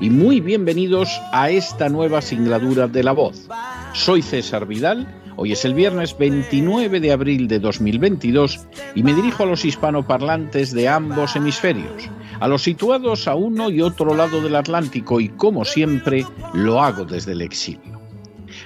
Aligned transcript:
y 0.00 0.10
muy 0.10 0.40
bienvenidos 0.40 1.20
a 1.32 1.50
esta 1.50 1.88
nueva 1.88 2.22
singladura 2.22 2.86
de 2.86 3.02
La 3.02 3.12
Voz. 3.12 3.48
Soy 3.94 4.22
César 4.22 4.66
Vidal, 4.66 5.08
hoy 5.36 5.52
es 5.52 5.64
el 5.64 5.74
viernes 5.74 6.16
29 6.16 7.00
de 7.00 7.12
abril 7.12 7.48
de 7.48 7.58
2022 7.58 8.66
y 8.94 9.02
me 9.02 9.14
dirijo 9.14 9.42
a 9.42 9.46
los 9.46 9.64
hispanoparlantes 9.64 10.72
de 10.72 10.88
ambos 10.88 11.34
hemisferios, 11.34 12.08
a 12.38 12.46
los 12.46 12.62
situados 12.62 13.26
a 13.26 13.34
uno 13.34 13.70
y 13.70 13.82
otro 13.82 14.14
lado 14.14 14.40
del 14.40 14.54
Atlántico 14.54 15.20
y 15.20 15.30
como 15.30 15.64
siempre 15.64 16.24
lo 16.54 16.80
hago 16.80 17.04
desde 17.04 17.32
el 17.32 17.40
exilio. 17.40 18.00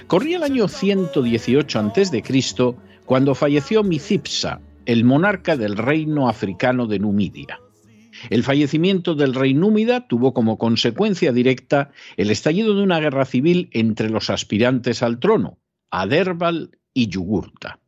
Corría 0.05 0.37
el 0.37 0.43
año 0.43 0.67
118 0.67 1.79
a.C. 1.79 2.23
cuando 3.05 3.33
falleció 3.33 3.83
Micipsa, 3.83 4.59
el 4.85 5.03
monarca 5.03 5.57
del 5.57 5.77
reino 5.77 6.29
africano 6.29 6.85
de 6.85 6.99
Numidia. 6.99 7.62
El 8.29 8.43
fallecimiento 8.43 9.15
del 9.15 9.33
rey 9.33 9.53
númida 9.53 10.07
tuvo 10.07 10.33
como 10.33 10.57
consecuencia 10.57 11.31
directa 11.31 11.91
el 12.17 12.29
estallido 12.29 12.75
de 12.75 12.83
una 12.83 12.99
guerra 12.99 13.25
civil 13.25 13.69
entre 13.71 14.09
los 14.09 14.29
aspirantes 14.29 15.03
al 15.03 15.19
trono, 15.19 15.57
Aderbal 15.91 16.77
y 16.93 17.07
Yugurta. 17.07 17.79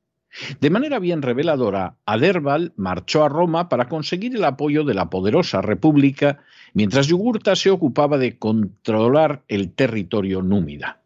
De 0.60 0.70
manera 0.70 1.00
bien 1.00 1.22
reveladora, 1.22 1.96
Aderbal 2.06 2.74
marchó 2.76 3.24
a 3.24 3.30
Roma 3.30 3.70
para 3.70 3.88
conseguir 3.88 4.36
el 4.36 4.44
apoyo 4.44 4.84
de 4.84 4.94
la 4.94 5.10
poderosa 5.10 5.62
república, 5.62 6.40
mientras 6.74 7.08
Yugurta 7.08 7.56
se 7.56 7.70
ocupaba 7.70 8.18
de 8.18 8.38
controlar 8.38 9.44
el 9.48 9.72
territorio 9.72 10.42
númida. 10.42 11.00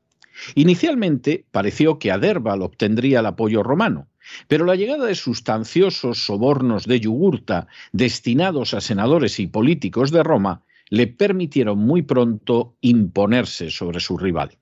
Inicialmente 0.56 1.46
pareció 1.52 2.00
que 2.00 2.12
Aderbal 2.12 2.64
obtendría 2.64 3.20
el 3.20 3.28
apoyo 3.28 3.62
romano, 3.62 4.08
pero 4.48 4.66
la 4.66 4.75
llegada 4.75 5.06
de 5.06 5.16
sustanciosos 5.16 6.25
sobornos 6.25 6.86
de 6.86 7.00
Yugurta 7.00 7.67
destinados 7.92 8.73
a 8.73 8.81
senadores 8.81 9.39
y 9.39 9.48
políticos 9.48 10.11
de 10.11 10.23
Roma 10.23 10.64
le 10.89 11.08
permitieron 11.08 11.80
muy 11.80 12.02
pronto 12.02 12.76
imponerse 12.81 13.70
sobre 13.70 14.00
su 14.00 14.17
rival. 14.17 14.58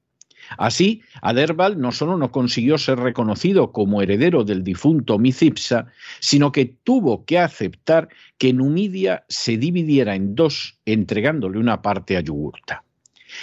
Así, 0.58 1.02
Aderbal 1.22 1.80
no 1.80 1.92
solo 1.92 2.18
no 2.18 2.32
consiguió 2.32 2.78
ser 2.78 3.00
reconocido 3.00 3.72
como 3.72 4.02
heredero 4.02 4.44
del 4.44 4.64
difunto 4.64 5.20
Micipsa, 5.20 5.88
sino 6.20 6.52
que 6.52 6.66
tuvo 6.66 7.26
que 7.26 7.40
aceptar 7.40 8.10
que 8.38 8.54
Numidia 8.54 9.26
se 9.28 9.58
dividiera 9.58 10.16
en 10.16 10.36
dos, 10.36 10.80
entregándole 10.86 11.60
una 11.60 11.82
parte 11.82 12.16
a 12.16 12.22
Yugurta. 12.22 12.84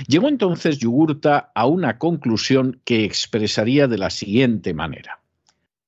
Llegó 0.09 0.29
entonces 0.29 0.79
Yugurta 0.79 1.53
a 1.55 1.67
una 1.67 1.99
conclusión 1.99 2.81
que 2.85 3.05
expresaría 3.05 3.87
de 3.87 3.99
la 3.99 4.11
siguiente 4.11 4.73
manera. 4.73 5.21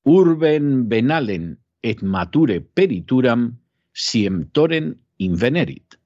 Urben 0.06 0.88
venalen 0.88 1.56
et 1.82 2.02
mature 2.02 2.60
perituram 2.62 3.48
siem 3.90 4.44
toren 4.54 4.92
invenerit, 5.18 5.96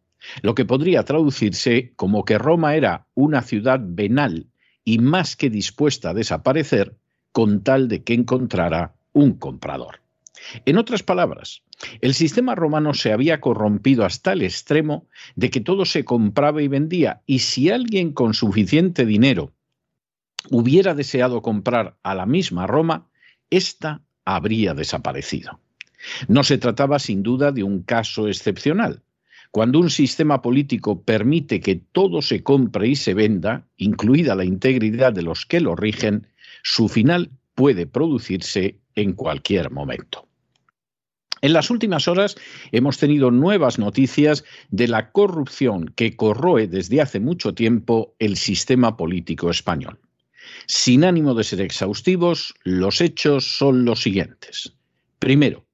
lo 0.40 0.54
que 0.54 0.64
podría 0.64 1.02
traducirse 1.04 1.92
como 1.96 2.24
que 2.24 2.38
Roma 2.38 2.74
era 2.76 3.06
una 3.14 3.42
ciudad 3.42 3.78
venal 3.82 4.46
y 4.84 5.00
más 5.00 5.36
que 5.36 5.50
dispuesta 5.50 6.10
a 6.10 6.14
desaparecer 6.14 6.96
con 7.32 7.62
tal 7.62 7.88
de 7.88 8.02
que 8.02 8.14
encontrara 8.14 8.94
un 9.12 9.34
comprador. 9.34 10.00
En 10.64 10.78
otras 10.78 11.02
palabras, 11.02 11.62
el 12.00 12.14
sistema 12.14 12.54
romano 12.54 12.94
se 12.94 13.12
había 13.12 13.42
corrompido 13.42 14.06
hasta 14.06 14.32
el 14.32 14.40
extremo 14.40 15.08
de 15.36 15.50
que 15.50 15.60
todo 15.60 15.84
se 15.84 16.06
compraba 16.06 16.62
y 16.62 16.68
vendía, 16.68 17.20
y 17.26 17.40
si 17.40 17.68
alguien 17.68 18.12
con 18.12 18.32
suficiente 18.32 19.04
dinero 19.04 19.52
hubiera 20.50 20.94
deseado 20.94 21.42
comprar 21.42 21.98
a 22.02 22.14
la 22.14 22.24
misma 22.24 22.66
Roma, 22.66 23.09
ésta 23.50 24.02
habría 24.24 24.74
desaparecido. 24.74 25.60
No 26.28 26.42
se 26.44 26.58
trataba 26.58 26.98
sin 26.98 27.22
duda 27.22 27.52
de 27.52 27.62
un 27.62 27.82
caso 27.82 28.28
excepcional. 28.28 29.02
Cuando 29.50 29.80
un 29.80 29.90
sistema 29.90 30.42
político 30.42 31.02
permite 31.02 31.60
que 31.60 31.76
todo 31.76 32.22
se 32.22 32.42
compre 32.42 32.88
y 32.88 32.96
se 32.96 33.14
venda, 33.14 33.66
incluida 33.76 34.34
la 34.36 34.44
integridad 34.44 35.12
de 35.12 35.22
los 35.22 35.44
que 35.44 35.60
lo 35.60 35.74
rigen, 35.74 36.28
su 36.62 36.88
final 36.88 37.30
puede 37.54 37.86
producirse 37.86 38.78
en 38.94 39.12
cualquier 39.12 39.70
momento. 39.70 40.28
En 41.42 41.52
las 41.52 41.70
últimas 41.70 42.06
horas 42.06 42.36
hemos 42.70 42.98
tenido 42.98 43.30
nuevas 43.30 43.78
noticias 43.78 44.44
de 44.70 44.88
la 44.88 45.10
corrupción 45.10 45.92
que 45.96 46.14
corroe 46.14 46.68
desde 46.68 47.00
hace 47.00 47.18
mucho 47.18 47.54
tiempo 47.54 48.14
el 48.18 48.36
sistema 48.36 48.96
político 48.96 49.50
español. 49.50 49.98
Sin 50.66 51.04
ánimo 51.04 51.34
de 51.34 51.44
ser 51.44 51.60
exhaustivos, 51.60 52.54
los 52.64 53.00
hechos 53.00 53.56
son 53.58 53.84
los 53.84 54.02
siguientes. 54.02 54.72
Primero, 55.18 55.66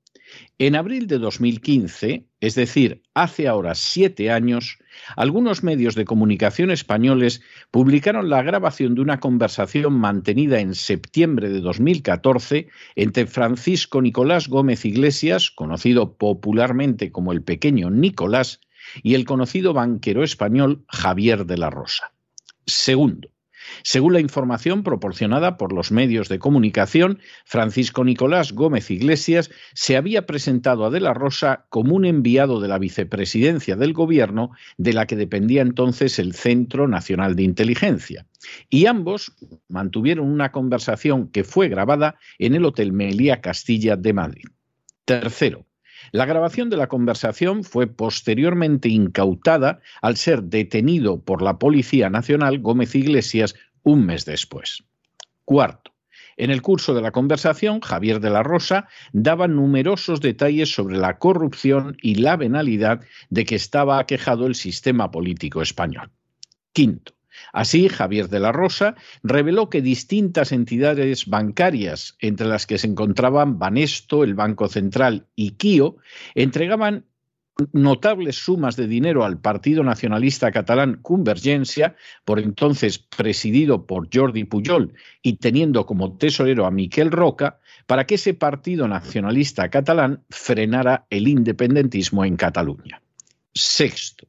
en 0.58 0.74
abril 0.74 1.06
de 1.06 1.18
2015, 1.18 2.24
es 2.40 2.54
decir, 2.54 3.02
hace 3.14 3.46
ahora 3.46 3.74
siete 3.74 4.30
años, 4.30 4.78
algunos 5.14 5.62
medios 5.62 5.94
de 5.94 6.06
comunicación 6.06 6.70
españoles 6.70 7.42
publicaron 7.70 8.30
la 8.30 8.42
grabación 8.42 8.94
de 8.94 9.02
una 9.02 9.20
conversación 9.20 9.92
mantenida 9.92 10.60
en 10.60 10.74
septiembre 10.74 11.50
de 11.50 11.60
2014 11.60 12.68
entre 12.94 13.26
Francisco 13.26 14.00
Nicolás 14.00 14.48
Gómez 14.48 14.84
Iglesias, 14.86 15.50
conocido 15.50 16.14
popularmente 16.16 17.12
como 17.12 17.32
el 17.32 17.42
pequeño 17.42 17.90
Nicolás, 17.90 18.60
y 19.02 19.14
el 19.14 19.24
conocido 19.24 19.72
banquero 19.72 20.22
español 20.22 20.84
Javier 20.88 21.46
de 21.46 21.58
la 21.58 21.70
Rosa. 21.70 22.12
Segundo, 22.66 23.28
según 23.82 24.12
la 24.12 24.20
información 24.20 24.82
proporcionada 24.82 25.56
por 25.56 25.72
los 25.72 25.92
medios 25.92 26.28
de 26.28 26.38
comunicación, 26.38 27.20
Francisco 27.44 28.04
Nicolás 28.04 28.52
Gómez 28.52 28.90
Iglesias 28.90 29.50
se 29.74 29.96
había 29.96 30.26
presentado 30.26 30.84
a 30.84 30.90
De 30.90 31.00
la 31.00 31.14
Rosa 31.14 31.66
como 31.68 31.94
un 31.94 32.04
enviado 32.04 32.60
de 32.60 32.68
la 32.68 32.78
vicepresidencia 32.78 33.76
del 33.76 33.92
gobierno 33.92 34.50
de 34.76 34.92
la 34.92 35.06
que 35.06 35.16
dependía 35.16 35.62
entonces 35.62 36.18
el 36.18 36.34
Centro 36.34 36.88
Nacional 36.88 37.36
de 37.36 37.42
Inteligencia. 37.42 38.26
Y 38.68 38.86
ambos 38.86 39.32
mantuvieron 39.68 40.30
una 40.30 40.52
conversación 40.52 41.28
que 41.28 41.44
fue 41.44 41.68
grabada 41.68 42.16
en 42.38 42.54
el 42.54 42.64
Hotel 42.64 42.92
Melía 42.92 43.40
Castilla 43.40 43.96
de 43.96 44.12
Madrid. 44.12 44.44
Tercero, 45.04 45.66
la 46.12 46.26
grabación 46.26 46.70
de 46.70 46.76
la 46.76 46.88
conversación 46.88 47.64
fue 47.64 47.86
posteriormente 47.86 48.88
incautada 48.88 49.80
al 50.02 50.16
ser 50.16 50.42
detenido 50.42 51.20
por 51.20 51.42
la 51.42 51.58
Policía 51.58 52.10
Nacional 52.10 52.58
Gómez 52.60 52.94
Iglesias 52.94 53.54
un 53.82 54.06
mes 54.06 54.24
después. 54.24 54.84
Cuarto, 55.44 55.92
en 56.36 56.50
el 56.50 56.60
curso 56.60 56.92
de 56.94 57.00
la 57.00 57.12
conversación, 57.12 57.80
Javier 57.80 58.20
de 58.20 58.30
la 58.30 58.42
Rosa 58.42 58.88
daba 59.12 59.48
numerosos 59.48 60.20
detalles 60.20 60.74
sobre 60.74 60.98
la 60.98 61.18
corrupción 61.18 61.96
y 62.02 62.16
la 62.16 62.36
venalidad 62.36 63.00
de 63.30 63.44
que 63.44 63.54
estaba 63.54 63.98
aquejado 63.98 64.46
el 64.46 64.54
sistema 64.54 65.10
político 65.10 65.62
español. 65.62 66.10
Quinto, 66.72 67.15
Así, 67.52 67.88
Javier 67.88 68.28
de 68.28 68.40
la 68.40 68.52
Rosa 68.52 68.94
reveló 69.22 69.70
que 69.70 69.82
distintas 69.82 70.52
entidades 70.52 71.26
bancarias, 71.26 72.16
entre 72.20 72.46
las 72.46 72.66
que 72.66 72.78
se 72.78 72.86
encontraban 72.86 73.58
Banesto, 73.58 74.24
el 74.24 74.34
Banco 74.34 74.68
Central 74.68 75.26
y 75.34 75.52
Kio, 75.52 75.96
entregaban 76.34 77.04
notables 77.72 78.36
sumas 78.36 78.76
de 78.76 78.86
dinero 78.86 79.24
al 79.24 79.38
Partido 79.38 79.82
Nacionalista 79.82 80.52
Catalán 80.52 80.98
Convergencia, 81.02 81.96
por 82.24 82.38
entonces 82.38 82.98
presidido 82.98 83.86
por 83.86 84.08
Jordi 84.12 84.44
Pujol 84.44 84.92
y 85.22 85.36
teniendo 85.36 85.86
como 85.86 86.16
tesorero 86.16 86.66
a 86.66 86.70
Miquel 86.70 87.10
Roca, 87.10 87.58
para 87.86 88.06
que 88.06 88.16
ese 88.16 88.34
Partido 88.34 88.88
Nacionalista 88.88 89.68
Catalán 89.70 90.22
frenara 90.28 91.06
el 91.08 91.28
independentismo 91.28 92.24
en 92.24 92.36
Cataluña. 92.36 93.00
Sexto, 93.54 94.26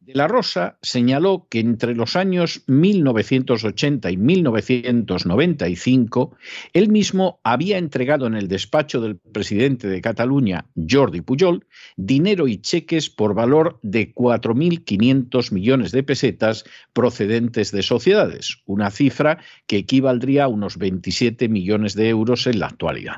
De 0.00 0.14
la 0.14 0.28
Rosa 0.28 0.78
señaló 0.80 1.46
que 1.50 1.60
entre 1.60 1.94
los 1.94 2.16
años 2.16 2.62
1980 2.66 4.10
y 4.10 4.16
1995, 4.16 6.34
él 6.72 6.88
mismo 6.88 7.38
había 7.44 7.76
entregado 7.76 8.26
en 8.26 8.34
el 8.34 8.48
despacho 8.48 9.02
del 9.02 9.18
presidente 9.18 9.88
de 9.88 10.00
Cataluña, 10.00 10.64
Jordi 10.88 11.20
Pujol, 11.20 11.66
dinero 11.98 12.48
y 12.48 12.62
cheques 12.62 13.10
por 13.10 13.34
valor 13.34 13.78
de 13.82 14.14
4.500 14.14 15.52
millones 15.52 15.92
de 15.92 16.02
pesetas 16.02 16.64
procedentes 16.94 17.70
de 17.70 17.82
sociedades, 17.82 18.62
una 18.64 18.90
cifra 18.90 19.44
que 19.66 19.76
equivaldría 19.76 20.44
a 20.44 20.48
unos 20.48 20.78
27 20.78 21.50
millones 21.50 21.92
de 21.92 22.08
euros 22.08 22.46
en 22.46 22.60
la 22.60 22.68
actualidad. 22.68 23.16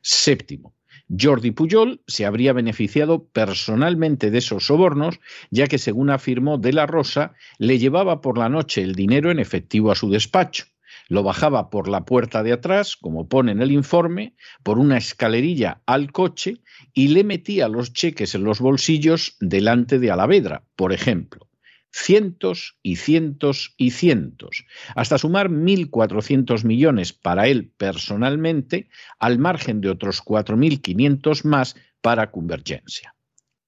Séptimo, 0.00 0.72
Jordi 1.08 1.52
Pujol 1.52 2.00
se 2.06 2.26
habría 2.26 2.52
beneficiado 2.52 3.24
personalmente 3.28 4.30
de 4.30 4.38
esos 4.38 4.66
sobornos, 4.66 5.20
ya 5.50 5.66
que, 5.66 5.78
según 5.78 6.10
afirmó 6.10 6.58
De 6.58 6.72
la 6.72 6.86
Rosa, 6.86 7.34
le 7.58 7.78
llevaba 7.78 8.20
por 8.20 8.38
la 8.38 8.48
noche 8.48 8.82
el 8.82 8.94
dinero 8.94 9.30
en 9.30 9.38
efectivo 9.38 9.92
a 9.92 9.94
su 9.94 10.10
despacho. 10.10 10.64
Lo 11.08 11.22
bajaba 11.22 11.70
por 11.70 11.88
la 11.88 12.04
puerta 12.04 12.42
de 12.42 12.52
atrás, 12.52 12.96
como 12.96 13.28
pone 13.28 13.52
en 13.52 13.62
el 13.62 13.70
informe, 13.70 14.34
por 14.64 14.78
una 14.78 14.96
escalerilla 14.96 15.80
al 15.86 16.10
coche 16.10 16.58
y 16.92 17.08
le 17.08 17.22
metía 17.22 17.68
los 17.68 17.92
cheques 17.92 18.34
en 18.34 18.42
los 18.42 18.60
bolsillos 18.60 19.36
delante 19.38 20.00
de 20.00 20.10
Alavedra, 20.10 20.64
por 20.74 20.92
ejemplo 20.92 21.46
cientos 21.96 22.76
y 22.82 22.96
cientos 22.96 23.74
y 23.78 23.90
cientos, 23.90 24.66
hasta 24.94 25.16
sumar 25.16 25.48
1.400 25.48 26.62
millones 26.64 27.14
para 27.14 27.48
él 27.48 27.72
personalmente, 27.78 28.90
al 29.18 29.38
margen 29.38 29.80
de 29.80 29.88
otros 29.88 30.22
4.500 30.22 31.44
más 31.44 31.74
para 32.02 32.30
Convergencia. 32.30 33.14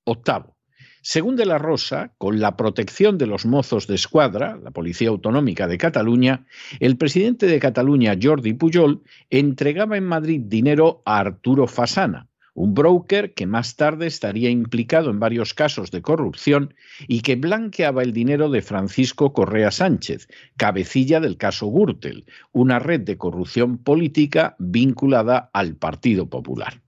Octavo. 0.04 0.58
Según 1.00 1.36
de 1.36 1.46
la 1.46 1.56
Rosa, 1.56 2.12
con 2.18 2.38
la 2.38 2.56
protección 2.56 3.16
de 3.16 3.26
los 3.26 3.46
mozos 3.46 3.86
de 3.86 3.94
escuadra, 3.94 4.58
la 4.62 4.72
Policía 4.72 5.08
Autonómica 5.08 5.66
de 5.66 5.78
Cataluña, 5.78 6.44
el 6.80 6.98
presidente 6.98 7.46
de 7.46 7.58
Cataluña, 7.58 8.14
Jordi 8.20 8.52
Pujol, 8.52 9.02
entregaba 9.30 9.96
en 9.96 10.04
Madrid 10.04 10.42
dinero 10.44 11.02
a 11.06 11.20
Arturo 11.20 11.66
Fasana, 11.66 12.27
un 12.58 12.74
broker 12.74 13.34
que 13.34 13.46
más 13.46 13.76
tarde 13.76 14.08
estaría 14.08 14.50
implicado 14.50 15.10
en 15.10 15.20
varios 15.20 15.54
casos 15.54 15.92
de 15.92 16.02
corrupción 16.02 16.74
y 17.06 17.20
que 17.20 17.36
blanqueaba 17.36 18.02
el 18.02 18.12
dinero 18.12 18.50
de 18.50 18.62
Francisco 18.62 19.32
Correa 19.32 19.70
Sánchez, 19.70 20.26
cabecilla 20.56 21.20
del 21.20 21.36
caso 21.36 21.68
Gürtel, 21.68 22.26
una 22.50 22.80
red 22.80 23.02
de 23.02 23.16
corrupción 23.16 23.78
política 23.78 24.56
vinculada 24.58 25.50
al 25.52 25.76
Partido 25.76 26.28
Popular. 26.28 26.82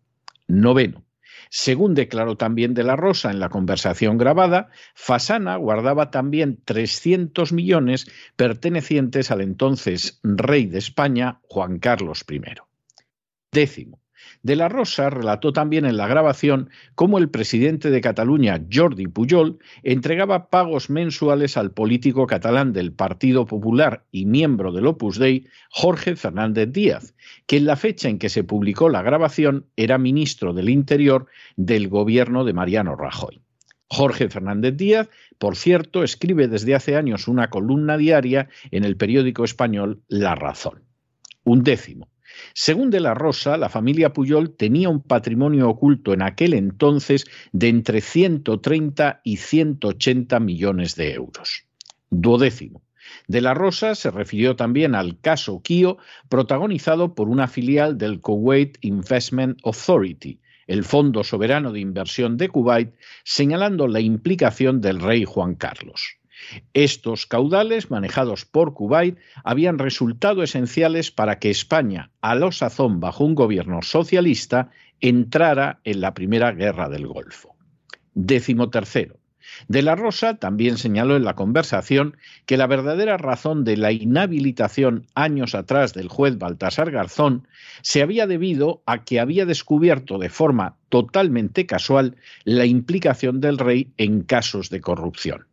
Noveno. 0.49 1.05
Según 1.50 1.94
declaró 1.94 2.37
también 2.37 2.75
de 2.75 2.82
la 2.82 2.96
Rosa 2.96 3.31
en 3.31 3.38
la 3.38 3.49
conversación 3.49 4.19
grabada, 4.19 4.70
Fasana 4.96 5.55
guardaba 5.55 6.11
también 6.11 6.58
300 6.64 7.52
millones 7.52 8.11
pertenecientes 8.34 9.31
al 9.31 9.40
entonces 9.40 10.19
rey 10.25 10.66
de 10.66 10.78
España, 10.78 11.38
Juan 11.43 11.78
Carlos 11.78 12.25
I. 12.28 12.40
Décimo. 13.52 14.00
De 14.42 14.56
la 14.56 14.70
Rosa 14.70 15.10
relató 15.10 15.52
también 15.52 15.84
en 15.84 15.98
la 15.98 16.06
grabación 16.06 16.70
cómo 16.94 17.19
el 17.19 17.28
presidente 17.28 17.90
de 17.90 18.00
Cataluña, 18.00 18.64
Jordi 18.72 19.06
Pujol, 19.06 19.58
entregaba 19.82 20.48
pagos 20.48 20.88
mensuales 20.88 21.58
al 21.58 21.72
político 21.72 22.26
catalán 22.26 22.72
del 22.72 22.92
Partido 22.92 23.44
Popular 23.44 24.06
y 24.10 24.25
miembro 24.25 24.72
del 24.72 24.87
Opus 24.87 25.19
Dei, 25.19 25.46
Jorge 25.70 26.16
Fernández 26.16 26.72
Díaz, 26.72 27.14
que 27.46 27.58
en 27.58 27.66
la 27.66 27.76
fecha 27.76 28.08
en 28.08 28.19
que 28.19 28.31
se 28.31 28.42
publicó 28.42 28.88
la 28.88 29.02
grabación 29.02 29.66
era 29.76 29.98
ministro 29.98 30.54
del 30.54 30.70
Interior 30.70 31.26
del 31.56 31.88
gobierno 31.88 32.44
de 32.44 32.54
Mariano 32.54 32.96
Rajoy. 32.96 33.42
Jorge 33.88 34.31
Fernández 34.31 34.76
Díaz, 34.76 35.10
por 35.37 35.56
cierto, 35.56 36.02
escribe 36.02 36.48
desde 36.48 36.75
hace 36.75 36.96
años 36.96 37.28
una 37.28 37.50
columna 37.50 37.98
diaria 37.98 38.48
en 38.70 38.84
el 38.84 38.96
periódico 38.96 39.44
español 39.44 40.00
La 40.08 40.34
Razón. 40.34 40.84
Un 41.44 41.62
décimo. 41.62 42.10
Según 42.55 42.91
de 42.91 43.00
la 43.00 43.15
Rosa, 43.15 43.56
la 43.56 43.69
familia 43.69 44.12
Puyol 44.12 44.55
tenía 44.56 44.88
un 44.88 45.03
patrimonio 45.03 45.69
oculto 45.69 46.12
en 46.12 46.23
aquel 46.23 46.55
entonces 46.55 47.27
de 47.53 47.69
entre 47.69 48.00
130 48.00 49.21
y 49.25 49.37
180 49.37 50.41
millones 50.41 50.97
de 50.97 51.15
euros. 51.15 51.65
Duodécimo. 52.11 52.82
De 53.27 53.41
la 53.41 53.55
Rosa 53.55 53.94
se 53.94 54.11
refirió 54.11 54.56
también 54.56 54.94
al 54.94 55.21
caso 55.21 55.62
Kio, 55.62 55.99
protagonizado 56.29 57.15
por 57.15 57.29
una 57.29 57.49
filial 57.49 57.99
del 57.99 58.21
Kuwait 58.21 58.79
Investment 58.83 59.59
Authority, 59.65 60.41
el 60.67 60.85
Fondo 60.85 61.25
Soberano 61.25 61.73
de 61.73 61.81
Inversión 61.81 62.37
de 62.37 62.49
Kuwait, 62.49 62.94
señalando 63.25 63.88
la 63.88 64.00
implicación 64.00 64.81
del 64.81 65.00
rey 65.00 65.25
Juan 65.25 65.55
Carlos. 65.56 66.19
Estos 66.75 67.26
caudales, 67.26 67.90
manejados 67.90 68.44
por 68.44 68.75
Kuwait, 68.75 69.19
habían 69.44 69.78
resultado 69.78 70.42
esenciales 70.42 71.10
para 71.10 71.38
que 71.38 71.50
España, 71.50 72.10
a 72.20 72.34
lo 72.34 72.52
sazón 72.52 73.00
bajo 73.00 73.25
un 73.25 73.34
gobierno 73.34 73.82
socialista, 73.82 74.70
entrara 75.00 75.81
en 75.84 76.00
la 76.00 76.14
Primera 76.14 76.52
Guerra 76.52 76.88
del 76.88 77.06
Golfo. 77.06 77.54
Décimo 78.14 78.70
tercero. 78.70 79.20
De 79.69 79.82
la 79.82 79.96
Rosa 79.96 80.37
también 80.37 80.78
señaló 80.78 81.16
en 81.16 81.25
la 81.25 81.34
conversación 81.34 82.16
que 82.46 82.56
la 82.56 82.66
verdadera 82.66 83.16
razón 83.16 83.64
de 83.64 83.76
la 83.76 83.92
inhabilitación 83.92 85.06
años 85.14 85.54
atrás 85.54 85.92
del 85.92 86.08
juez 86.08 86.38
Baltasar 86.38 86.90
Garzón 86.90 87.46
se 87.82 88.02
había 88.02 88.26
debido 88.26 88.82
a 88.87 89.04
que 89.04 89.20
había 89.20 89.46
descubierto 89.46 90.19
de 90.19 90.28
forma 90.28 90.76
totalmente 90.88 91.66
casual 91.66 92.16
la 92.44 92.64
implicación 92.64 93.40
del 93.40 93.58
rey 93.58 93.92
en 93.96 94.22
casos 94.22 94.70
de 94.70 94.81
corrupción. 94.81 95.50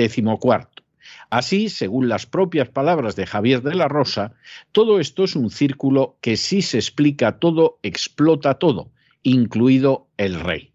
Décimo 0.00 0.38
cuarto. 0.38 0.82
Así, 1.28 1.68
según 1.68 2.08
las 2.08 2.24
propias 2.24 2.70
palabras 2.70 3.16
de 3.16 3.26
Javier 3.26 3.60
de 3.60 3.74
la 3.74 3.86
Rosa, 3.86 4.32
todo 4.72 4.98
esto 4.98 5.24
es 5.24 5.36
un 5.36 5.50
círculo 5.50 6.16
que 6.22 6.38
si 6.38 6.62
se 6.62 6.78
explica 6.78 7.38
todo, 7.38 7.78
explota 7.82 8.54
todo, 8.54 8.90
incluido 9.22 10.08
el 10.16 10.40
rey. 10.40 10.72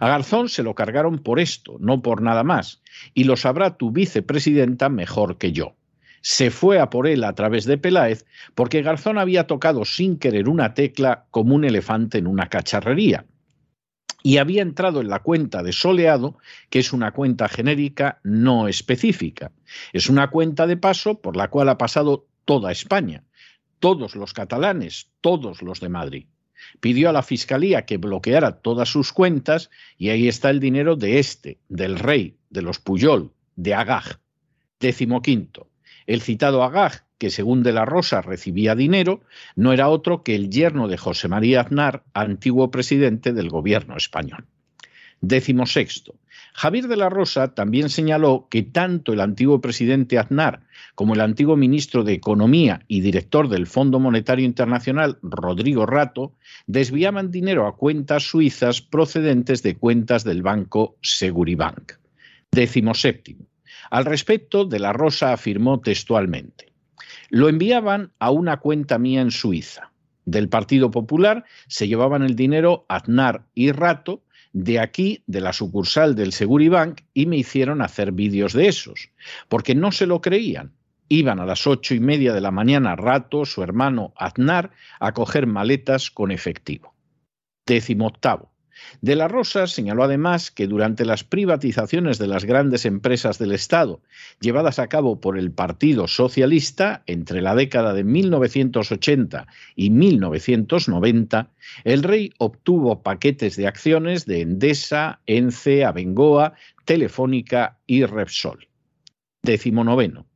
A 0.00 0.08
Garzón 0.08 0.48
se 0.48 0.62
lo 0.62 0.74
cargaron 0.74 1.18
por 1.18 1.38
esto, 1.38 1.76
no 1.80 2.00
por 2.00 2.22
nada 2.22 2.44
más, 2.44 2.80
y 3.12 3.24
lo 3.24 3.36
sabrá 3.36 3.76
tu 3.76 3.90
vicepresidenta 3.90 4.88
mejor 4.88 5.36
que 5.36 5.52
yo. 5.52 5.74
Se 6.22 6.50
fue 6.50 6.80
a 6.80 6.88
por 6.88 7.06
él 7.06 7.24
a 7.24 7.34
través 7.34 7.66
de 7.66 7.76
Peláez 7.76 8.24
porque 8.54 8.80
Garzón 8.80 9.18
había 9.18 9.46
tocado 9.46 9.84
sin 9.84 10.18
querer 10.18 10.48
una 10.48 10.72
tecla 10.72 11.26
como 11.30 11.54
un 11.56 11.66
elefante 11.66 12.16
en 12.16 12.26
una 12.26 12.48
cacharrería 12.48 13.26
y 14.22 14.38
había 14.38 14.62
entrado 14.62 15.00
en 15.00 15.08
la 15.08 15.20
cuenta 15.20 15.62
de 15.62 15.72
soleado, 15.72 16.38
que 16.70 16.78
es 16.78 16.92
una 16.92 17.12
cuenta 17.12 17.48
genérica 17.48 18.20
no 18.22 18.68
específica. 18.68 19.52
Es 19.92 20.08
una 20.08 20.30
cuenta 20.30 20.66
de 20.66 20.76
paso 20.76 21.20
por 21.20 21.36
la 21.36 21.48
cual 21.48 21.68
ha 21.68 21.78
pasado 21.78 22.26
toda 22.44 22.72
España, 22.72 23.24
todos 23.78 24.14
los 24.14 24.32
catalanes, 24.32 25.08
todos 25.20 25.62
los 25.62 25.80
de 25.80 25.88
Madrid. 25.88 26.26
Pidió 26.80 27.08
a 27.08 27.12
la 27.12 27.22
Fiscalía 27.22 27.84
que 27.84 27.96
bloqueara 27.96 28.60
todas 28.60 28.88
sus 28.88 29.12
cuentas 29.12 29.70
y 29.98 30.10
ahí 30.10 30.28
está 30.28 30.50
el 30.50 30.60
dinero 30.60 30.94
de 30.94 31.18
este, 31.18 31.58
del 31.68 31.98
rey, 31.98 32.36
de 32.50 32.62
los 32.62 32.78
Puyol, 32.78 33.32
de 33.56 33.74
Agag. 33.74 34.20
Décimo 34.78 35.22
quinto. 35.22 35.68
El 36.06 36.22
citado 36.22 36.62
Agag 36.62 37.04
que 37.22 37.30
según 37.30 37.62
de 37.62 37.72
la 37.72 37.84
Rosa 37.84 38.20
recibía 38.20 38.74
dinero, 38.74 39.20
no 39.54 39.72
era 39.72 39.88
otro 39.88 40.24
que 40.24 40.34
el 40.34 40.50
yerno 40.50 40.88
de 40.88 40.96
José 40.96 41.28
María 41.28 41.60
Aznar, 41.60 42.02
antiguo 42.14 42.72
presidente 42.72 43.32
del 43.32 43.48
gobierno 43.48 43.96
español. 43.96 44.44
Décimo 45.20 45.66
sexto. 45.66 46.16
Javier 46.52 46.88
de 46.88 46.96
la 46.96 47.10
Rosa 47.10 47.54
también 47.54 47.90
señaló 47.90 48.48
que 48.50 48.64
tanto 48.64 49.12
el 49.12 49.20
antiguo 49.20 49.60
presidente 49.60 50.18
Aznar 50.18 50.62
como 50.96 51.14
el 51.14 51.20
antiguo 51.20 51.56
ministro 51.56 52.02
de 52.02 52.14
Economía 52.14 52.82
y 52.88 53.02
director 53.02 53.48
del 53.48 53.68
Fondo 53.68 54.00
Monetario 54.00 54.44
Internacional, 54.44 55.18
Rodrigo 55.22 55.86
Rato, 55.86 56.32
desviaban 56.66 57.30
dinero 57.30 57.68
a 57.68 57.76
cuentas 57.76 58.24
suizas 58.24 58.82
procedentes 58.82 59.62
de 59.62 59.76
cuentas 59.76 60.24
del 60.24 60.42
banco 60.42 60.96
Seguribank. 61.02 61.92
Décimo 62.50 62.94
séptimo. 62.94 63.46
Al 63.90 64.06
respecto, 64.06 64.64
de 64.64 64.80
la 64.80 64.92
Rosa 64.92 65.32
afirmó 65.32 65.78
textualmente 65.78 66.71
lo 67.32 67.48
enviaban 67.48 68.12
a 68.18 68.30
una 68.30 68.58
cuenta 68.58 68.98
mía 68.98 69.22
en 69.22 69.30
Suiza. 69.30 69.90
Del 70.26 70.50
Partido 70.50 70.90
Popular 70.90 71.46
se 71.66 71.88
llevaban 71.88 72.22
el 72.22 72.36
dinero 72.36 72.84
Aznar 72.88 73.46
y 73.54 73.72
Rato, 73.72 74.22
de 74.52 74.78
aquí, 74.78 75.24
de 75.26 75.40
la 75.40 75.54
sucursal 75.54 76.14
del 76.14 76.34
Seguribank, 76.34 77.00
y 77.14 77.24
me 77.24 77.38
hicieron 77.38 77.80
hacer 77.80 78.12
vídeos 78.12 78.52
de 78.52 78.68
esos, 78.68 79.08
porque 79.48 79.74
no 79.74 79.92
se 79.92 80.06
lo 80.06 80.20
creían. 80.20 80.74
Iban 81.08 81.40
a 81.40 81.46
las 81.46 81.66
ocho 81.66 81.94
y 81.94 82.00
media 82.00 82.34
de 82.34 82.42
la 82.42 82.50
mañana 82.50 82.96
Rato, 82.96 83.46
su 83.46 83.62
hermano 83.62 84.12
Aznar, 84.16 84.70
a 85.00 85.12
coger 85.12 85.46
maletas 85.46 86.10
con 86.10 86.32
efectivo. 86.32 86.94
Décimo 87.66 88.08
octavo. 88.08 88.51
De 89.00 89.16
la 89.16 89.28
Rosa 89.28 89.66
señaló 89.66 90.04
además 90.04 90.50
que 90.50 90.66
durante 90.66 91.04
las 91.04 91.24
privatizaciones 91.24 92.18
de 92.18 92.26
las 92.26 92.44
grandes 92.44 92.84
empresas 92.84 93.38
del 93.38 93.52
Estado, 93.52 94.00
llevadas 94.40 94.78
a 94.78 94.88
cabo 94.88 95.20
por 95.20 95.38
el 95.38 95.50
Partido 95.50 96.08
Socialista 96.08 97.02
entre 97.06 97.42
la 97.42 97.54
década 97.54 97.94
de 97.94 98.04
1980 98.04 99.46
y 99.74 99.90
1990, 99.90 101.50
el 101.84 102.02
rey 102.02 102.32
obtuvo 102.38 103.02
paquetes 103.02 103.56
de 103.56 103.66
acciones 103.66 104.26
de 104.26 104.40
Endesa, 104.42 105.20
Ence, 105.26 105.84
Abengoa, 105.84 106.54
Telefónica 106.84 107.78
y 107.86 108.04
Repsol. 108.04 108.68
Décimo 109.42 109.84
noveno. 109.84 110.26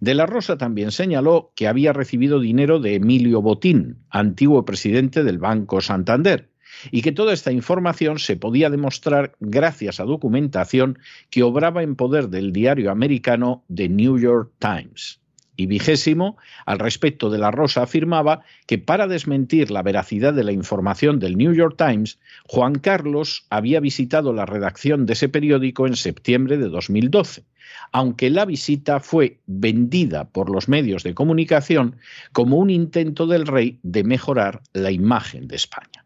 De 0.00 0.14
la 0.14 0.26
Rosa 0.26 0.56
también 0.56 0.90
señaló 0.90 1.52
que 1.54 1.68
había 1.68 1.92
recibido 1.92 2.40
dinero 2.40 2.80
de 2.80 2.94
Emilio 2.94 3.42
Botín, 3.42 3.98
antiguo 4.10 4.64
presidente 4.64 5.22
del 5.22 5.38
Banco 5.38 5.80
Santander, 5.80 6.48
y 6.90 7.02
que 7.02 7.12
toda 7.12 7.32
esta 7.32 7.52
información 7.52 8.18
se 8.18 8.36
podía 8.36 8.70
demostrar 8.70 9.36
gracias 9.40 10.00
a 10.00 10.04
documentación 10.04 10.98
que 11.30 11.42
obraba 11.42 11.82
en 11.82 11.96
poder 11.96 12.28
del 12.28 12.52
diario 12.52 12.90
americano 12.90 13.64
The 13.74 13.88
New 13.88 14.18
York 14.18 14.52
Times. 14.58 15.20
Y 15.56 15.66
vigésimo, 15.66 16.36
al 16.66 16.78
respecto 16.78 17.30
de 17.30 17.38
la 17.38 17.50
Rosa 17.50 17.82
afirmaba 17.82 18.42
que 18.66 18.78
para 18.78 19.06
desmentir 19.06 19.70
la 19.70 19.82
veracidad 19.82 20.34
de 20.34 20.44
la 20.44 20.52
información 20.52 21.18
del 21.18 21.38
New 21.38 21.54
York 21.54 21.76
Times, 21.78 22.18
Juan 22.44 22.74
Carlos 22.74 23.46
había 23.48 23.80
visitado 23.80 24.34
la 24.34 24.44
redacción 24.44 25.06
de 25.06 25.14
ese 25.14 25.30
periódico 25.30 25.86
en 25.86 25.96
septiembre 25.96 26.58
de 26.58 26.68
2012, 26.68 27.44
aunque 27.90 28.28
la 28.28 28.44
visita 28.44 29.00
fue 29.00 29.38
vendida 29.46 30.28
por 30.28 30.50
los 30.50 30.68
medios 30.68 31.02
de 31.02 31.14
comunicación 31.14 31.96
como 32.32 32.58
un 32.58 32.68
intento 32.68 33.26
del 33.26 33.46
rey 33.46 33.78
de 33.82 34.04
mejorar 34.04 34.60
la 34.74 34.90
imagen 34.90 35.48
de 35.48 35.56
España. 35.56 36.05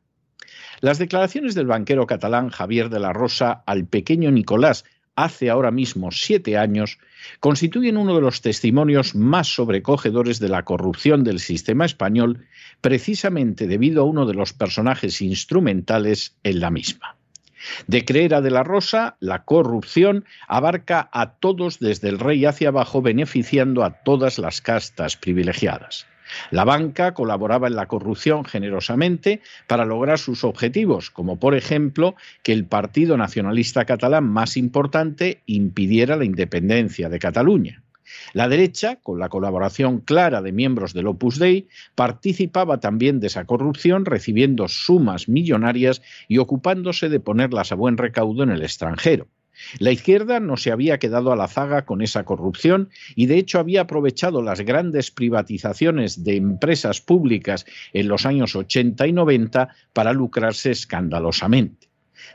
Las 0.81 0.99
declaraciones 0.99 1.55
del 1.55 1.67
banquero 1.67 2.07
catalán 2.07 2.49
Javier 2.49 2.89
de 2.89 3.01
la 3.01 3.13
Rosa 3.13 3.63
al 3.67 3.87
pequeño 3.87 4.31
Nicolás 4.31 4.85
hace 5.15 5.51
ahora 5.51 5.71
mismo 5.71 6.11
siete 6.11 6.57
años 6.57 6.99
constituyen 7.41 7.99
uno 7.99 8.15
de 8.15 8.23
los 8.23 8.41
testimonios 8.41 9.15
más 9.15 9.49
sobrecogedores 9.49 10.39
de 10.41 10.49
la 10.49 10.65
corrupción 10.65 11.23
del 11.23 11.39
sistema 11.39 11.85
español, 11.85 12.47
precisamente 12.81 13.67
debido 13.67 14.03
a 14.03 14.07
uno 14.07 14.25
de 14.25 14.33
los 14.33 14.55
personajes 14.55 15.21
instrumentales 15.21 16.37
en 16.45 16.61
la 16.61 16.71
misma. 16.71 17.17
De 17.87 18.07
creer 18.07 18.35
a 18.35 18.41
De 18.41 18.51
la 18.51 18.63
Rosa, 18.63 19.17
la 19.21 19.45
corrupción 19.45 20.25
abarca 20.49 21.11
a 21.13 21.35
todos 21.35 21.79
desde 21.79 22.09
el 22.09 22.19
rey 22.19 22.47
hacia 22.47 22.69
abajo, 22.69 23.03
beneficiando 23.03 23.85
a 23.85 24.03
todas 24.03 24.39
las 24.39 24.63
castas 24.63 25.19
privilegiadas. 25.19 26.07
La 26.51 26.65
banca 26.65 27.15
colaboraba 27.15 27.69
en 27.69 27.77
la 27.77 27.87
corrupción 27.87 28.45
generosamente 28.45 29.41
para 29.67 29.85
lograr 29.85 30.19
sus 30.19 30.45
objetivos, 30.45 31.11
como 31.11 31.39
por 31.39 31.55
ejemplo 31.55 32.15
que 32.43 32.53
el 32.53 32.65
Partido 32.65 33.17
Nacionalista 33.17 33.85
Catalán 33.85 34.25
más 34.29 34.57
importante 34.57 35.43
impidiera 35.47 36.17
la 36.17 36.25
independencia 36.25 37.09
de 37.09 37.19
Cataluña. 37.19 37.83
La 38.33 38.49
derecha, 38.49 38.97
con 38.97 39.19
la 39.19 39.29
colaboración 39.29 40.01
clara 40.01 40.43
de 40.43 40.53
miembros 40.53 40.93
del 40.93 41.07
Opus 41.07 41.39
Dei, 41.39 41.69
participaba 41.95 42.81
también 42.81 43.21
de 43.21 43.29
esa 43.29 43.45
corrupción, 43.45 44.05
recibiendo 44.05 44.69
sumas 44.69 45.29
millonarias 45.29 46.03
y 46.29 46.39
ocupándose 46.39 47.09
de 47.09 47.21
ponerlas 47.21 47.73
a 47.73 47.77
buen 47.77 47.97
recaudo 47.97 48.43
en 48.43 48.51
el 48.51 48.63
extranjero. 48.63 49.29
La 49.79 49.93
izquierda 49.93 50.40
no 50.40 50.57
se 50.57 50.73
había 50.73 50.99
quedado 50.99 51.33
a 51.33 51.37
la 51.37 51.49
zaga 51.49 51.85
con 51.85 52.02
esa 52.02 52.25
corrupción 52.25 52.90
y 53.14 53.26
de 53.26 53.38
hecho 53.38 53.59
había 53.59 53.83
aprovechado 53.83 54.43
las 54.43 54.61
grandes 54.61 55.11
privatizaciones 55.11 56.25
de 56.25 56.37
empresas 56.37 57.00
públicas 57.00 57.67
en 57.93 58.09
los 58.09 58.26
años 58.26 58.57
80 58.57 59.07
y 59.07 59.12
90 59.12 59.69
para 59.93 60.12
lucrarse 60.12 60.71
escandalosamente. 60.71 61.88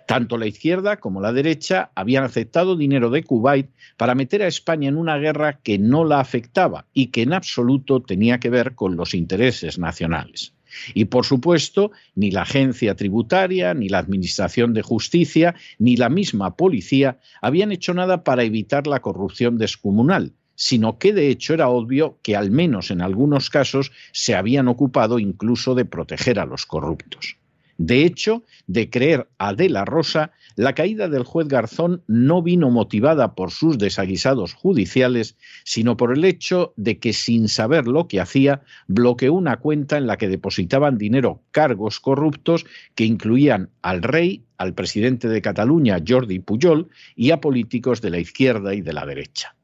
Tanto 0.08 0.38
la 0.38 0.48
izquierda 0.48 0.98
como 0.98 1.22
la 1.22 1.32
derecha 1.32 1.91
habían 1.96 2.24
aceptado 2.24 2.75
dinero 2.75 3.10
de 3.10 3.24
Kuwait 3.24 3.70
para 3.98 4.15
meter 4.15 4.41
a 4.41 4.48
España 4.48 4.89
en 4.89 4.98
una 4.98 5.17
guerra 5.17 5.60
que 5.60 5.77
no 5.77 6.05
la 6.05 6.20
afectaba 6.20 6.88
y 6.94 7.08
que 7.08 7.22
en 7.22 7.34
absoluto 7.34 8.01
tenía 8.01 8.39
que 8.39 8.50
ver 8.50 8.75
con 8.75 8.96
los 8.96 9.13
intereses 9.13 9.77
nacionales. 9.77 10.55
Y, 10.94 11.05
por 11.05 11.25
supuesto, 11.25 11.91
ni 12.15 12.32
la 12.32 12.44
agencia 12.44 12.96
tributaria, 12.96 13.74
ni 13.74 13.89
la 13.89 14.00
Administración 14.00 14.74
de 14.74 14.82
Justicia, 14.82 15.55
ni 15.79 15.96
la 15.98 16.10
misma 16.10 16.55
policía 16.55 17.20
habían 17.41 17.72
hecho 17.72 17.94
nada 17.94 18.24
para 18.24 18.44
evitar 18.44 18.88
la 18.88 19.01
corrupción 19.01 19.58
descomunal, 19.58 20.34
sino 20.55 20.98
que 20.98 21.13
de 21.13 21.29
hecho 21.29 21.53
era 21.53 21.70
obvio 21.70 22.20
que 22.22 22.36
al 22.36 22.51
menos 22.51 22.91
en 22.91 23.01
algunos 23.01 23.50
casos 23.50 23.91
se 24.12 24.36
habían 24.36 24.67
ocupado 24.67 25.20
incluso 25.20 25.75
de 25.75 25.86
proteger 25.86 26.39
a 26.39 26.46
los 26.46 26.65
corruptos. 26.65 27.38
De 27.77 28.05
hecho, 28.05 28.44
de 28.67 28.89
creer 28.89 29.27
a 29.38 29.53
De 29.53 29.70
la 29.70 29.84
Rosa, 29.84 30.32
la 30.55 30.74
caída 30.74 31.10
del 31.10 31.24
juez 31.24 31.48
Garzón 31.48 32.01
no 32.08 32.41
vino 32.41 32.70
motivada 32.70 33.36
por 33.36 33.51
sus 33.51 33.77
desaguisados 33.77 34.53
judiciales, 34.53 35.36
sino 35.65 35.98
por 35.98 36.15
el 36.15 36.24
hecho 36.24 36.74
de 36.77 37.00
que, 37.00 37.12
sin 37.12 37.50
saber 37.50 37.88
lo 37.88 38.08
que 38.08 38.22
hacía, 38.22 38.62
bloqueó 38.88 39.34
una 39.34 39.58
cuenta 39.58 39.98
en 39.98 40.08
la 40.08 40.17
que 40.17 40.29
depositaban 40.29 40.98
dinero 40.98 41.41
cargos 41.51 42.00
corruptos 42.00 42.65
que 42.96 43.03
incluían 43.03 43.70
al 43.82 44.01
rey, 44.01 44.46
al 44.58 44.74
presidente 44.74 45.27
de 45.27 45.41
Cataluña, 45.41 46.00
Jordi 46.05 46.39
Pujol, 46.39 46.88
y 47.15 47.32
a 47.32 47.41
políticos 47.41 48.01
de 48.01 48.12
la 48.12 48.20
izquierda 48.20 48.74
y 48.74 48.82
de 48.82 48.94
la 48.94 49.05
derecha. 49.05 49.55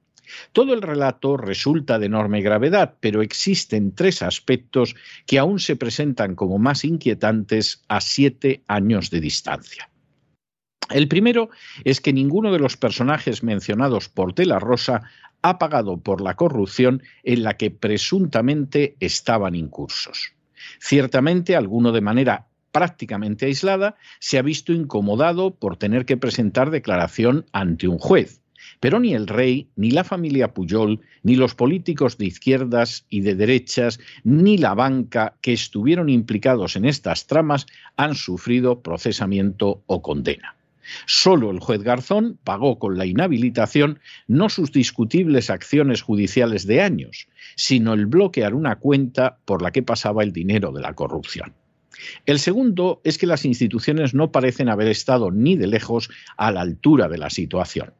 Todo 0.52 0.74
el 0.74 0.82
relato 0.82 1.38
resulta 1.38 2.00
de 2.00 2.08
enorme 2.08 2.42
gravedad, 2.42 2.96
pero 3.00 3.22
existen 3.22 3.94
tres 3.94 4.22
aspectos 4.22 4.96
que 5.26 5.40
aún 5.40 5.60
se 5.60 5.76
presentan 5.76 6.36
como 6.36 6.58
más 6.58 6.84
inquietantes 6.86 7.84
a 7.88 8.02
siete 8.02 8.64
años 8.68 9.10
de 9.10 9.22
distancia. 9.22 9.90
El 10.90 11.08
primero 11.08 11.50
es 11.86 12.02
que 12.02 12.14
ninguno 12.14 12.52
de 12.52 12.60
los 12.60 12.76
personajes 12.78 13.44
mencionados 13.44 14.10
por 14.10 14.34
Tela 14.34 14.60
Rosa 14.60 15.04
ha 15.42 15.58
pagado 15.58 15.98
por 15.98 16.22
la 16.22 16.36
corrupción 16.36 17.02
en 17.24 17.44
la 17.44 17.56
que 17.58 17.72
presuntamente 17.72 18.96
estaban 19.00 19.56
incursos. 19.56 20.34
Ciertamente, 20.80 21.56
alguno 21.56 21.92
de 21.92 22.02
manera 22.02 22.48
prácticamente 22.72 23.46
aislada 23.46 23.96
se 24.20 24.38
ha 24.38 24.42
visto 24.42 24.72
incomodado 24.74 25.56
por 25.56 25.78
tener 25.78 26.06
que 26.06 26.18
presentar 26.18 26.70
declaración 26.70 27.46
ante 27.52 27.88
un 27.88 27.98
juez. 27.98 28.41
Pero 28.82 29.00
ni 29.00 29.14
el 29.14 29.28
rey, 29.28 29.70
ni 29.76 29.92
la 29.92 30.04
familia 30.04 30.54
Puyol, 30.54 31.00
ni 31.22 31.36
los 31.36 31.54
políticos 31.54 32.18
de 32.18 32.26
izquierdas 32.26 33.06
y 33.10 33.22
de 33.22 33.36
derechas, 33.36 34.00
ni 34.24 34.58
la 34.58 34.74
banca 34.74 35.36
que 35.42 35.54
estuvieron 35.54 36.10
implicados 36.10 36.76
en 36.76 36.86
estas 36.86 37.28
tramas 37.28 37.68
han 37.96 38.16
sufrido 38.16 38.82
procesamiento 38.82 39.84
o 39.86 40.02
condena. 40.02 40.56
Solo 41.06 41.52
el 41.52 41.60
juez 41.60 41.84
Garzón 41.84 42.40
pagó 42.44 42.80
con 42.80 42.98
la 42.98 43.06
inhabilitación 43.06 44.00
no 44.28 44.50
sus 44.50 44.72
discutibles 44.72 45.52
acciones 45.52 46.02
judiciales 46.02 46.66
de 46.66 46.82
años, 46.82 47.28
sino 47.56 47.94
el 47.94 48.08
bloquear 48.08 48.56
una 48.56 48.78
cuenta 48.80 49.38
por 49.46 49.62
la 49.62 49.72
que 49.72 49.84
pasaba 49.84 50.24
el 50.24 50.34
dinero 50.34 50.72
de 50.72 50.82
la 50.82 50.94
corrupción. 50.94 51.54
El 52.26 52.40
segundo 52.40 53.00
es 53.04 53.20
que 53.20 53.28
las 53.28 53.46
instituciones 53.46 54.16
no 54.16 54.32
parecen 54.32 54.70
haber 54.70 54.88
estado 54.88 55.30
ni 55.30 55.56
de 55.56 55.68
lejos 55.68 56.10
a 56.36 56.52
la 56.52 56.62
altura 56.62 57.08
de 57.08 57.20
la 57.20 57.30
situación. 57.30 57.94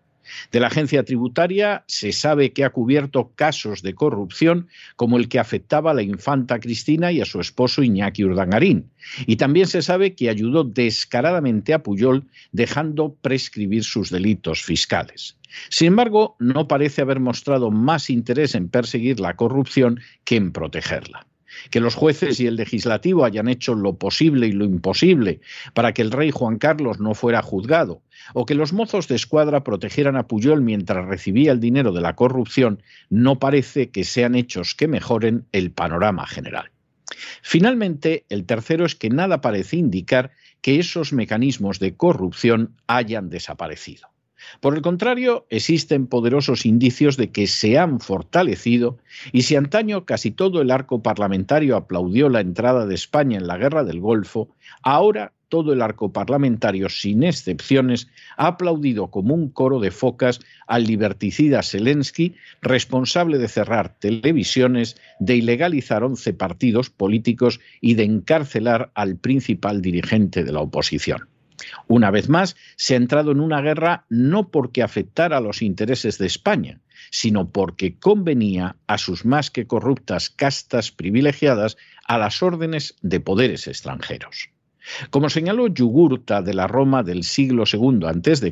De 0.52 0.60
la 0.60 0.68
agencia 0.68 1.04
tributaria 1.04 1.84
se 1.88 2.12
sabe 2.12 2.54
que 2.54 2.64
ha 2.64 2.70
cubierto 2.70 3.32
casos 3.36 3.82
de 3.82 3.94
corrupción 3.94 4.68
como 4.96 5.18
el 5.18 5.30
que 5.30 5.40
afectaba 5.40 5.92
a 5.92 5.94
la 5.94 6.04
infanta 6.04 6.60
Cristina 6.60 7.12
y 7.12 7.22
a 7.22 7.26
su 7.26 7.40
esposo 7.40 7.84
Iñaki 7.84 8.24
Urdangarín. 8.24 8.90
Y 9.26 9.38
también 9.38 9.68
se 9.68 9.82
sabe 9.82 10.16
que 10.16 10.30
ayudó 10.30 10.64
descaradamente 10.64 11.74
a 11.74 11.84
Puyol 11.84 12.26
dejando 12.52 13.16
prescribir 13.22 13.84
sus 13.84 14.10
delitos 14.10 14.64
fiscales. 14.64 15.38
Sin 15.70 15.88
embargo, 15.88 16.36
no 16.40 16.68
parece 16.68 17.02
haber 17.02 17.20
mostrado 17.20 17.72
más 17.72 18.10
interés 18.10 18.56
en 18.56 18.70
perseguir 18.70 19.20
la 19.20 19.36
corrupción 19.36 20.00
que 20.24 20.38
en 20.38 20.52
protegerla 20.52 21.28
que 21.70 21.80
los 21.80 21.96
jueces 21.96 22.40
y 22.40 22.48
el 22.48 22.56
legislativo 22.56 23.26
hayan 23.26 23.48
hecho 23.48 23.76
lo 23.76 23.96
posible 23.98 24.48
y 24.48 24.52
lo 24.52 24.66
imposible 24.66 25.42
para 25.74 25.94
que 25.94 26.02
el 26.02 26.12
rey 26.12 26.32
Juan 26.32 26.58
Carlos 26.58 27.00
no 27.00 27.14
fuera 27.14 27.42
juzgado, 27.42 28.02
o 28.34 28.46
que 28.46 28.56
los 28.56 28.74
mozos 28.74 29.08
de 29.08 29.16
escuadra 29.16 29.64
protegieran 29.64 30.16
a 30.16 30.28
Puyol 30.28 30.62
mientras 30.62 31.06
recibía 31.06 31.52
el 31.52 31.60
dinero 31.60 31.92
de 31.92 32.02
la 32.02 32.16
corrupción, 32.16 32.82
no 33.10 33.40
parece 33.40 33.90
que 33.90 34.04
sean 34.04 34.36
hechos 34.36 34.76
que 34.76 34.88
mejoren 34.88 35.46
el 35.52 35.72
panorama 35.72 36.26
general. 36.28 36.72
Finalmente, 37.42 38.26
el 38.30 38.46
tercero 38.46 38.86
es 38.86 38.96
que 38.96 39.10
nada 39.10 39.42
parece 39.42 39.78
indicar 39.78 40.32
que 40.62 40.80
esos 40.80 41.14
mecanismos 41.14 41.80
de 41.80 41.96
corrupción 41.96 42.76
hayan 42.88 43.30
desaparecido. 43.30 44.11
Por 44.60 44.76
el 44.76 44.82
contrario, 44.82 45.46
existen 45.50 46.08
poderosos 46.08 46.66
indicios 46.66 47.18
de 47.18 47.32
que 47.32 47.48
se 47.48 47.78
han 47.78 48.00
fortalecido 48.00 48.98
y 49.32 49.44
si 49.44 49.56
antaño 49.56 50.06
casi 50.06 50.32
todo 50.32 50.62
el 50.62 50.72
arco 50.72 51.02
parlamentario 51.02 51.76
aplaudió 51.76 52.30
la 52.30 52.42
entrada 52.42 52.86
de 52.86 52.96
España 52.96 53.38
en 53.38 53.48
la 53.48 53.58
guerra 53.58 53.84
del 53.84 54.00
Golfo, 54.00 54.50
ahora 54.82 55.34
todo 55.52 55.74
el 55.74 55.82
arco 55.82 56.14
parlamentario, 56.14 56.88
sin 56.88 57.24
excepciones, 57.24 58.08
ha 58.38 58.48
aplaudido 58.48 59.12
como 59.12 59.36
un 59.36 59.50
coro 59.50 59.82
de 59.82 59.92
focas 59.92 60.40
al 60.66 60.86
liberticida 60.86 61.62
Zelensky, 61.62 62.36
responsable 62.62 63.38
de 63.38 63.50
cerrar 63.50 64.00
televisiones, 64.00 64.96
de 65.20 65.36
ilegalizar 65.36 66.06
11 66.06 66.34
partidos 66.36 66.90
políticos 66.90 67.60
y 67.82 67.96
de 67.96 68.06
encarcelar 68.06 68.92
al 68.96 69.18
principal 69.18 69.82
dirigente 69.82 70.46
de 70.46 70.54
la 70.54 70.62
oposición. 70.62 71.31
Una 71.88 72.12
vez 72.12 72.30
más, 72.30 72.56
se 72.76 72.94
ha 72.94 72.98
entrado 72.98 73.32
en 73.32 73.40
una 73.40 73.62
guerra 73.62 74.06
no 74.10 74.50
porque 74.50 74.84
afectara 74.84 75.38
a 75.38 75.42
los 75.42 75.62
intereses 75.62 76.18
de 76.18 76.28
España, 76.28 76.80
sino 77.10 77.50
porque 77.50 77.98
convenía 77.98 78.76
a 78.88 78.98
sus 78.98 79.26
más 79.26 79.52
que 79.52 79.68
corruptas 79.68 80.30
castas 80.30 80.92
privilegiadas 80.92 81.78
a 82.08 82.18
las 82.18 82.42
órdenes 82.44 82.96
de 83.02 83.20
poderes 83.20 83.68
extranjeros. 83.68 84.50
Como 85.12 85.30
señaló 85.30 85.68
Yugurta 85.68 86.42
de 86.42 86.54
la 86.54 86.68
Roma 86.68 87.04
del 87.04 87.24
siglo 87.24 87.66
II 87.72 88.06
a.C., 88.06 88.52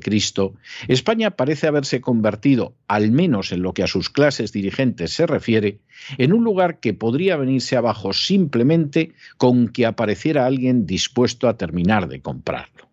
España 0.88 1.32
parece 1.32 1.68
haberse 1.68 2.02
convertido, 2.02 2.76
al 2.88 3.12
menos 3.12 3.52
en 3.52 3.64
lo 3.64 3.74
que 3.74 3.84
a 3.84 3.88
sus 3.88 4.10
clases 4.10 4.52
dirigentes 4.52 5.12
se 5.12 5.26
refiere, 5.26 5.80
en 6.18 6.34
un 6.34 6.44
lugar 6.44 6.80
que 6.80 6.94
podría 6.94 7.36
venirse 7.36 7.76
abajo 7.76 8.14
simplemente 8.14 9.14
con 9.38 9.70
que 9.70 9.86
apareciera 9.86 10.46
alguien 10.46 10.86
dispuesto 10.86 11.48
a 11.48 11.58
terminar 11.58 12.08
de 12.08 12.22
comprarlo. 12.22 12.89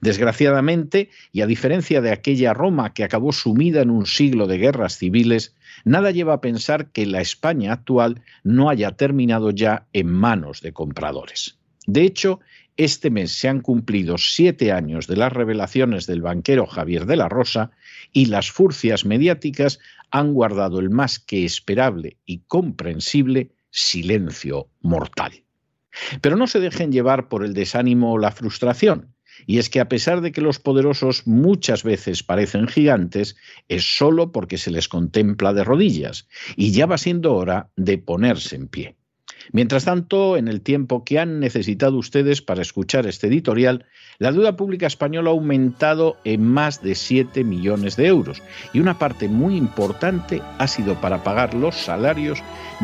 Desgraciadamente, 0.00 1.10
y 1.32 1.40
a 1.40 1.46
diferencia 1.46 2.00
de 2.00 2.10
aquella 2.10 2.54
Roma 2.54 2.94
que 2.94 3.04
acabó 3.04 3.32
sumida 3.32 3.82
en 3.82 3.90
un 3.90 4.06
siglo 4.06 4.46
de 4.46 4.58
guerras 4.58 4.96
civiles, 4.96 5.54
nada 5.84 6.10
lleva 6.10 6.34
a 6.34 6.40
pensar 6.40 6.90
que 6.92 7.06
la 7.06 7.20
España 7.20 7.72
actual 7.72 8.22
no 8.44 8.70
haya 8.70 8.92
terminado 8.92 9.50
ya 9.50 9.86
en 9.92 10.10
manos 10.12 10.60
de 10.60 10.72
compradores. 10.72 11.58
De 11.86 12.02
hecho, 12.02 12.40
este 12.76 13.10
mes 13.10 13.32
se 13.32 13.48
han 13.48 13.60
cumplido 13.60 14.16
siete 14.16 14.72
años 14.72 15.06
de 15.06 15.16
las 15.16 15.32
revelaciones 15.32 16.06
del 16.06 16.22
banquero 16.22 16.66
Javier 16.66 17.04
de 17.04 17.16
la 17.16 17.28
Rosa 17.28 17.72
y 18.12 18.26
las 18.26 18.50
furcias 18.50 19.04
mediáticas 19.04 19.80
han 20.10 20.32
guardado 20.32 20.80
el 20.80 20.90
más 20.90 21.18
que 21.18 21.44
esperable 21.44 22.16
y 22.24 22.38
comprensible 22.46 23.50
silencio 23.70 24.68
mortal. 24.80 25.44
Pero 26.20 26.36
no 26.36 26.46
se 26.46 26.60
dejen 26.60 26.92
llevar 26.92 27.28
por 27.28 27.44
el 27.44 27.52
desánimo 27.52 28.12
o 28.12 28.18
la 28.18 28.30
frustración. 28.30 29.14
Y 29.46 29.58
es 29.58 29.70
que 29.70 29.80
a 29.80 29.88
pesar 29.88 30.20
de 30.20 30.32
que 30.32 30.40
los 30.40 30.58
poderosos 30.58 31.26
muchas 31.26 31.82
veces 31.82 32.22
parecen 32.22 32.68
gigantes, 32.68 33.36
es 33.68 33.96
solo 33.96 34.32
porque 34.32 34.58
se 34.58 34.70
les 34.70 34.88
contempla 34.88 35.52
de 35.52 35.64
rodillas, 35.64 36.28
y 36.56 36.72
ya 36.72 36.86
va 36.86 36.98
siendo 36.98 37.34
hora 37.34 37.70
de 37.76 37.98
ponerse 37.98 38.56
en 38.56 38.68
pie. 38.68 38.96
Mientras 39.52 39.84
tanto, 39.84 40.36
en 40.36 40.48
el 40.48 40.60
tiempo 40.60 41.04
que 41.04 41.18
han 41.18 41.40
necesitado 41.40 41.96
ustedes 41.96 42.42
para 42.42 42.62
escuchar 42.62 43.06
este 43.06 43.26
editorial, 43.26 43.86
la 44.18 44.32
deuda 44.32 44.56
pública 44.56 44.86
española 44.86 45.30
ha 45.30 45.32
aumentado 45.32 46.18
en 46.24 46.44
más 46.44 46.82
de 46.82 46.94
7 46.94 47.42
millones 47.42 47.96
de 47.96 48.06
euros. 48.06 48.42
Y 48.72 48.80
una 48.80 48.98
parte 48.98 49.28
muy 49.28 49.56
importante 49.56 50.42
ha 50.58 50.66
sido 50.68 51.00
para 51.00 51.24
pagar 51.24 51.54
los 51.54 51.74
salarios 51.74 52.42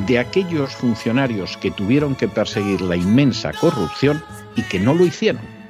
de 0.09 0.19
aquellos 0.19 0.75
funcionarios 0.75 1.57
que 1.59 1.71
tuvieron 1.71 2.15
que 2.15 2.29
perseguir 2.29 2.81
la 2.81 2.97
inmensa 2.97 3.53
corrupción 3.53 4.23
y 4.57 4.63
que 4.63 4.81
no 4.81 4.95
lo 4.95 5.05
hicieron 5.05 5.56